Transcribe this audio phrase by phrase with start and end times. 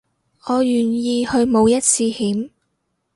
[0.47, 2.49] 我願意去冒一次險